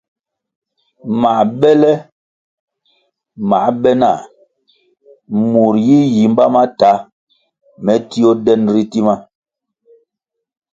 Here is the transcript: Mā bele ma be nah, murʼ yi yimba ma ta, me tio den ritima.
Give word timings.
Mā 1.21 1.33
bele 1.59 1.91
ma 3.49 3.59
be 3.81 3.91
nah, 4.01 4.19
murʼ 5.51 5.77
yi 5.87 5.97
yimba 6.15 6.45
ma 6.55 6.63
ta, 6.79 6.91
me 7.83 7.93
tio 8.09 8.29
den 8.45 8.61
ritima. 8.75 9.13